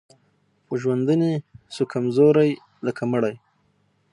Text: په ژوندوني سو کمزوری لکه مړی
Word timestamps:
په 0.65 0.73
ژوندوني 0.81 1.33
سو 1.73 1.83
کمزوری 1.93 2.51
لکه 2.85 3.03
مړی 3.11 3.35